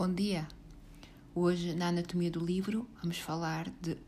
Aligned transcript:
Bom 0.00 0.14
dia! 0.14 0.48
Hoje, 1.34 1.74
na 1.74 1.88
Anatomia 1.88 2.30
do 2.30 2.42
Livro, 2.42 2.88
vamos 3.02 3.18
falar 3.18 3.68
de 3.82 3.98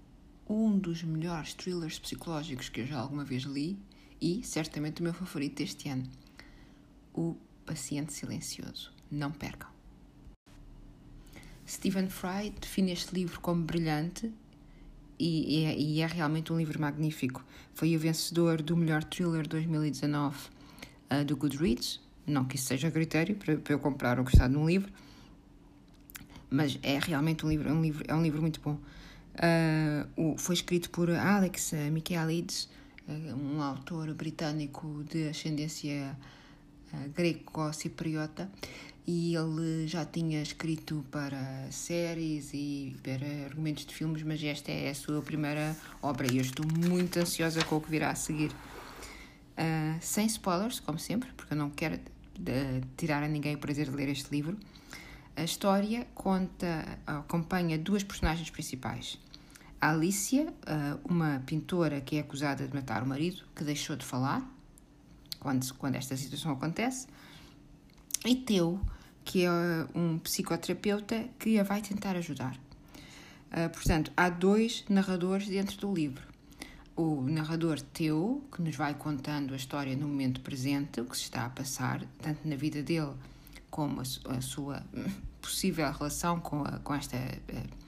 um 0.48 0.78
dos 0.78 1.02
melhores 1.02 1.52
thrillers 1.52 1.98
psicológicos 1.98 2.70
que 2.70 2.80
eu 2.80 2.86
já 2.86 2.98
alguma 2.98 3.26
vez 3.26 3.42
li 3.42 3.78
e, 4.18 4.42
certamente, 4.42 5.02
o 5.02 5.04
meu 5.04 5.12
favorito 5.12 5.58
deste 5.58 5.90
ano: 5.90 6.04
O 7.12 7.36
Paciente 7.66 8.10
Silencioso. 8.14 8.90
Não 9.10 9.30
percam! 9.30 9.68
Stephen 11.68 12.08
Fry 12.08 12.54
define 12.58 12.92
este 12.92 13.14
livro 13.14 13.38
como 13.40 13.62
brilhante 13.62 14.32
e, 15.18 15.62
é, 15.66 15.78
e 15.78 16.00
é, 16.00 16.06
realmente 16.06 16.54
um 16.54 16.56
livro 16.56 16.80
magnífico. 16.80 17.44
Foi 17.74 17.94
o 17.94 17.98
vencedor 17.98 18.62
do 18.62 18.74
melhor 18.74 19.04
thriller 19.04 19.46
2019 19.46 20.38
uh, 21.10 21.22
do 21.22 21.36
Goodreads. 21.36 22.00
Não 22.26 22.46
que 22.46 22.56
isso 22.56 22.68
seja 22.68 22.90
critério 22.90 23.36
para, 23.36 23.58
para 23.58 23.74
eu 23.74 23.78
comprar 23.78 24.18
ou 24.18 24.24
gostar 24.24 24.48
de 24.48 24.56
um 24.56 24.66
livro, 24.66 24.90
mas 26.52 26.78
é 26.82 26.98
realmente 26.98 27.44
um 27.44 27.48
livro, 27.48 27.68
é 27.68 27.72
um 27.72 27.82
livro, 27.82 28.04
é 28.06 28.14
um 28.14 28.22
livro 28.22 28.40
muito 28.40 28.60
bom. 28.60 28.78
Uh, 29.34 30.32
o, 30.34 30.38
foi 30.38 30.54
escrito 30.54 30.90
por 30.90 31.10
Alex 31.10 31.72
Michaelides, 31.90 32.68
uh, 33.08 33.34
um 33.34 33.62
autor 33.62 34.12
britânico 34.14 35.04
de 35.10 35.28
ascendência 35.28 36.16
greco-cipriota, 37.16 38.50
e 39.06 39.34
ele 39.34 39.86
já 39.86 40.04
tinha 40.04 40.40
escrito 40.42 41.04
para 41.10 41.66
séries 41.70 42.50
e 42.54 42.94
para 43.02 43.46
argumentos 43.46 43.84
de 43.84 43.94
filmes, 43.94 44.22
mas 44.22 44.42
esta 44.42 44.70
é 44.70 44.90
a 44.90 44.94
sua 44.94 45.20
primeira 45.22 45.76
obra 46.00 46.30
e 46.30 46.36
eu 46.36 46.42
estou 46.42 46.64
muito 46.66 47.18
ansiosa 47.18 47.64
com 47.64 47.76
o 47.76 47.80
que 47.80 47.90
virá 47.90 48.10
a 48.10 48.14
seguir. 48.14 48.52
Uh, 49.52 49.98
sem 50.00 50.26
spoilers, 50.26 50.80
como 50.80 50.98
sempre, 50.98 51.28
porque 51.36 51.52
eu 51.52 51.56
não 51.56 51.68
quero 51.70 51.98
de, 52.38 52.80
tirar 52.96 53.22
a 53.22 53.28
ninguém 53.28 53.54
o 53.54 53.58
prazer 53.58 53.90
de 53.90 53.96
ler 53.96 54.08
este 54.08 54.30
livro. 54.30 54.56
A 55.34 55.44
história 55.44 56.06
conta, 56.14 56.98
acompanha 57.06 57.78
duas 57.78 58.02
personagens 58.02 58.50
principais. 58.50 59.18
A 59.80 59.90
Alicia, 59.90 60.52
ah, 60.66 60.98
uma 61.04 61.42
pintora 61.46 62.00
que 62.02 62.16
é 62.16 62.20
acusada 62.20 62.68
de 62.68 62.74
matar 62.74 63.02
o 63.02 63.06
marido, 63.06 63.42
que 63.56 63.64
deixou 63.64 63.96
de 63.96 64.04
falar 64.04 64.46
quando, 65.40 65.74
quando 65.74 65.96
esta 65.96 66.16
situação 66.16 66.52
acontece, 66.52 67.06
e 68.24 68.36
Teu, 68.36 68.78
que 69.24 69.44
é 69.44 69.50
um 69.94 70.18
psicoterapeuta 70.18 71.24
que 71.38 71.58
a 71.58 71.64
vai 71.64 71.80
tentar 71.80 72.14
ajudar. 72.16 72.56
Ah, 73.50 73.70
portanto, 73.70 74.12
há 74.14 74.28
dois 74.28 74.84
narradores 74.88 75.48
dentro 75.48 75.78
do 75.78 75.94
livro. 75.94 76.22
O 76.94 77.22
narrador 77.22 77.80
Teu, 77.80 78.44
que 78.54 78.60
nos 78.60 78.76
vai 78.76 78.94
contando 78.94 79.54
a 79.54 79.56
história 79.56 79.96
no 79.96 80.06
momento 80.06 80.42
presente, 80.42 81.00
o 81.00 81.06
que 81.06 81.16
se 81.16 81.24
está 81.24 81.46
a 81.46 81.50
passar, 81.50 82.04
tanto 82.20 82.46
na 82.46 82.54
vida 82.54 82.82
dele 82.82 83.14
como 83.72 84.02
a, 84.02 84.36
a 84.36 84.40
sua 84.42 84.84
possível 85.40 85.90
relação 85.90 86.38
com, 86.38 86.62
a, 86.62 86.78
com 86.80 86.94
esta 86.94 87.16
a, 87.16 87.82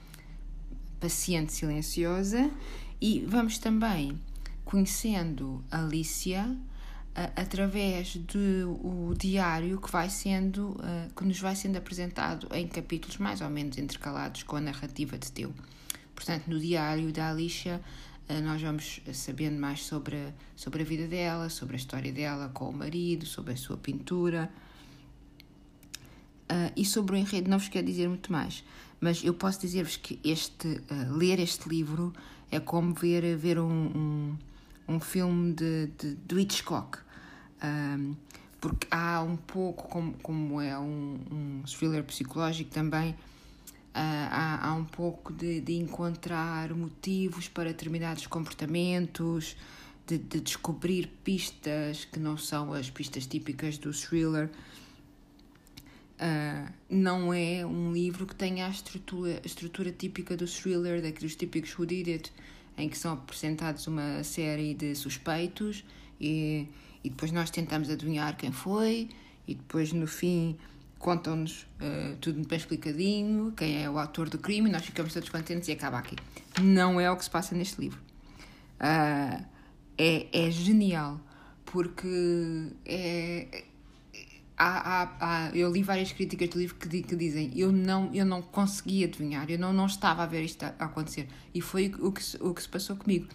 paciente 0.99 1.53
silenciosa 1.53 2.51
e 2.99 3.21
vamos 3.29 3.59
também 3.59 4.19
conhecendo 4.65 5.63
Alicia 5.71 6.57
através 7.37 8.17
do 8.17 9.15
diário 9.17 9.79
que 9.79 9.93
vai 9.93 10.09
sendo 10.09 10.77
que 11.15 11.25
nos 11.25 11.39
vai 11.39 11.55
sendo 11.55 11.77
apresentado 11.77 12.49
em 12.53 12.67
capítulos 12.67 13.19
mais 13.19 13.43
ou 13.43 13.51
menos 13.51 13.77
intercalados 13.77 14.43
com 14.43 14.57
a 14.57 14.61
narrativa 14.61 15.19
de 15.19 15.31
Teu. 15.31 15.53
Portanto, 16.15 16.49
no 16.49 16.59
diário 16.59 17.13
da 17.13 17.29
Alicia 17.29 17.81
nós 18.43 18.63
vamos 18.63 19.03
sabendo 19.13 19.61
mais 19.61 19.85
sobre, 19.85 20.17
sobre 20.57 20.83
a 20.83 20.85
vida 20.85 21.07
dela, 21.07 21.51
sobre 21.51 21.75
a 21.75 21.79
história 21.79 22.11
dela 22.11 22.49
com 22.49 22.71
o 22.71 22.73
marido, 22.73 23.27
sobre 23.27 23.53
a 23.53 23.57
sua 23.57 23.77
pintura, 23.77 24.51
Uh, 26.55 26.71
e 26.77 26.85
sobre 26.85 27.17
o 27.17 27.19
enredo 27.19 27.51
não 27.51 27.59
vos 27.59 27.67
quero 27.67 27.85
dizer 27.85 28.09
muito 28.09 28.31
mais, 28.31 28.63
mas 29.01 29.25
eu 29.25 29.35
posso 29.35 29.61
dizer-vos 29.61 29.97
que 29.97 30.21
este, 30.23 30.69
uh, 30.69 31.13
ler 31.13 31.41
este 31.41 31.69
livro 31.69 32.13
é 32.49 32.61
como 32.61 32.95
ver, 32.95 33.37
ver 33.37 33.59
um, 33.59 33.67
um, 33.67 34.39
um 34.87 35.01
filme 35.01 35.53
de, 35.53 35.89
de, 35.99 36.15
de 36.15 36.41
Hitchcock. 36.41 36.99
Um, 37.61 38.15
porque 38.61 38.87
há 38.89 39.21
um 39.21 39.37
pouco, 39.37 39.89
como, 39.89 40.15
como 40.23 40.61
é 40.61 40.79
um, 40.79 41.19
um 41.31 41.63
thriller 41.67 42.05
psicológico 42.05 42.71
também, 42.71 43.11
uh, 43.11 43.17
há, 43.95 44.69
há 44.69 44.75
um 44.75 44.85
pouco 44.85 45.33
de, 45.33 45.61
de 45.61 45.75
encontrar 45.75 46.73
motivos 46.73 47.49
para 47.49 47.71
determinados 47.71 48.29
comportamentos, 48.29 49.57
de, 50.07 50.19
de 50.19 50.41
descobrir 50.41 51.09
pistas 51.25 52.05
que 52.05 52.21
não 52.21 52.37
são 52.37 52.73
as 52.73 52.89
pistas 52.91 53.27
típicas 53.27 53.77
do 53.77 53.93
thriller. 53.93 54.51
Uh, 56.15 56.73
não 56.89 57.35
é 57.35 57.67
um 57.67 57.93
livro 57.93 58.27
que 58.27 58.35
tenha 58.35 58.67
a 58.67 58.71
estrutura, 58.71 59.41
a 59.43 59.47
estrutura 59.47 59.91
típica 59.91 60.37
do 60.37 60.47
thriller, 60.47 61.03
daqueles 61.03 61.35
típicos 61.35 61.77
Who 61.77 61.87
Did 61.87 62.09
It, 62.09 62.33
em 62.79 62.89
que 62.89 62.97
são 62.97 63.15
apresentados 63.15 63.87
uma 63.87 64.23
série 64.23 64.75
de 64.75 64.95
suspeitos 64.95 65.85
e, 66.21 66.69
e 67.03 67.11
depois 67.11 67.33
nós 67.33 67.51
tentamos 67.51 67.91
adivinhar 67.91 68.37
quem 68.37 68.53
foi 68.53 69.09
e 69.47 69.55
depois 69.55 69.93
no 69.93 70.07
fim 70.07 70.57
contam-nos 70.99 71.63
uh, 71.81 72.17
tudo 72.21 72.47
bem 72.49 72.57
explicadinho, 72.57 73.53
quem 73.53 73.83
é 73.83 73.91
o 73.91 73.99
autor 73.99 74.31
do 74.31 74.39
crime, 74.39 74.71
nós 74.71 74.87
ficamos 74.87 75.13
todos 75.13 75.29
contentes 75.29 75.69
e 75.69 75.73
acaba 75.73 75.99
aqui. 75.99 76.17
Não 76.63 76.99
é 76.99 77.11
o 77.11 77.17
que 77.17 77.25
se 77.25 77.31
passa 77.31 77.55
neste 77.55 77.81
livro. 77.81 78.01
Uh, 78.81 79.45
é, 79.99 80.27
é 80.33 80.51
genial, 80.51 81.21
porque 81.67 82.73
é, 82.87 83.65
há, 84.65 85.03
há, 85.03 85.11
há, 85.21 85.51
eu 85.57 85.71
li 85.71 85.83
várias 85.83 86.13
críticas 86.13 86.49
do 86.49 86.59
livro 86.59 86.75
que, 86.77 87.03
que, 87.03 87.17
dizem 87.17 87.53
eu 87.55 87.71
não, 87.71 88.11
eu 88.15 88.25
não 88.25 88.41
consegui 88.41 89.05
adivinhar, 89.05 89.51
eu 89.51 89.59
não, 89.59 89.73
não 89.73 89.87
estava 89.87 90.23
a 90.23 90.27
ver 90.27 90.43
isto 90.43 90.63
a, 90.65 90.69
acontecer. 90.79 91.29
E 91.55 91.61
foi 91.61 91.93
o 91.99 92.11
que, 92.11 92.23
o 92.41 92.55
que 92.55 92.63
se 92.63 92.69
passou 92.69 92.97
comigo. 92.97 93.27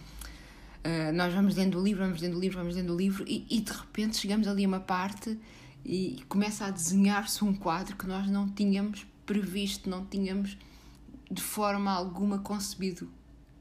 Uh, 0.80 1.14
nós 1.14 1.34
vamos 1.34 1.56
lendo 1.56 1.80
o 1.80 1.84
livro, 1.84 2.04
vamos 2.04 2.22
lendo 2.22 2.38
o 2.38 2.40
livro, 2.40 2.58
vamos 2.58 2.76
lendo 2.76 2.94
o 2.94 2.98
livro 2.98 3.26
e, 3.28 3.46
e 3.50 3.60
de 3.60 3.72
repente 3.72 4.18
chegamos 4.18 4.48
ali 4.48 4.64
a 4.66 4.68
uma 4.68 4.80
parte 4.80 5.38
e 5.86 6.24
começa 6.28 6.66
a 6.66 6.72
desenhar-se 6.72 7.44
um 7.44 7.54
quadro 7.54 7.96
que 7.96 8.08
nós 8.08 8.28
não 8.30 8.50
tínhamos 8.50 9.06
previsto, 9.26 9.90
não 9.90 10.06
tínhamos 10.06 10.58
de 11.30 11.42
forma 11.42 11.92
alguma 11.92 12.40
concebido 12.40 13.06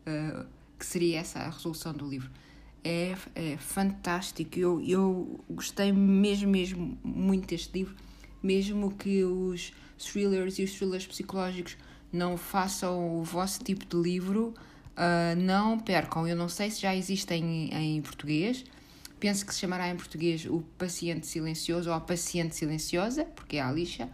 uh, 0.06 0.46
que 0.78 0.86
seria 0.86 1.18
essa 1.18 1.40
a 1.40 1.50
resolução 1.50 1.92
do 1.92 2.08
livro 2.08 2.30
é, 2.84 3.14
é 3.34 3.56
fantástico. 3.56 4.58
Eu, 4.58 4.80
eu 4.82 5.44
gostei 5.50 5.92
mesmo, 5.92 6.50
mesmo 6.50 6.98
muito 7.02 7.48
deste 7.48 7.72
livro, 7.78 7.94
mesmo 8.42 8.92
que 8.92 9.24
os 9.24 9.72
thrillers 9.98 10.58
e 10.58 10.64
os 10.64 10.72
thrillers 10.72 11.06
psicológicos 11.06 11.76
não 12.12 12.36
façam 12.36 13.18
o 13.18 13.22
vosso 13.22 13.62
tipo 13.62 13.84
de 13.84 13.96
livro, 13.96 14.54
uh, 14.96 15.36
não 15.36 15.78
percam. 15.78 16.26
Eu 16.26 16.36
não 16.36 16.48
sei 16.48 16.70
se 16.70 16.80
já 16.80 16.94
existe 16.94 17.34
em, 17.34 17.74
em 17.74 18.00
português. 18.02 18.64
Penso 19.20 19.44
que 19.44 19.52
se 19.52 19.60
chamará 19.60 19.88
em 19.88 19.96
português 19.96 20.46
o 20.46 20.62
Paciente 20.78 21.26
Silencioso 21.26 21.90
ou 21.90 21.96
a 21.96 22.00
Paciente 22.00 22.54
Silenciosa, 22.54 23.24
porque 23.24 23.56
é 23.56 23.60
a 23.60 23.70
lixa. 23.70 24.08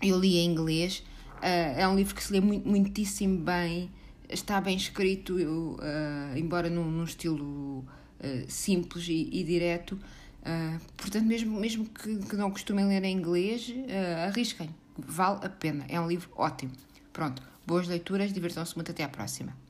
Eu 0.00 0.18
li 0.18 0.36
em 0.36 0.46
inglês. 0.50 1.02
Uh, 1.38 1.78
é 1.78 1.88
um 1.88 1.96
livro 1.96 2.14
que 2.14 2.22
se 2.22 2.32
lê 2.32 2.40
muito, 2.40 2.66
muitíssimo 2.66 3.38
bem 3.38 3.90
está 4.34 4.60
bem 4.60 4.76
escrito, 4.76 5.38
eu, 5.38 5.78
uh, 5.78 6.36
embora 6.36 6.68
num, 6.68 6.90
num 6.90 7.04
estilo 7.04 7.78
uh, 7.78 7.84
simples 8.48 9.08
e, 9.08 9.28
e 9.32 9.44
direto. 9.44 9.92
Uh, 10.42 10.78
portanto, 10.96 11.24
mesmo, 11.24 11.58
mesmo 11.58 11.86
que, 11.86 12.16
que, 12.18 12.36
não 12.36 12.50
costumem 12.50 12.86
ler 12.86 13.02
em 13.04 13.16
inglês, 13.16 13.72
arrisquem, 14.26 14.68
vale 14.98 15.46
a 15.46 15.48
pena. 15.48 15.86
É 15.88 15.98
um 15.98 16.06
livro 16.06 16.30
ótimo. 16.36 16.72
Pronto, 17.12 17.42
boas 17.66 17.88
leituras, 17.88 18.32
divertam-se 18.32 18.74
muito. 18.74 18.90
Até 18.90 19.04
à 19.04 19.08
próxima. 19.08 19.63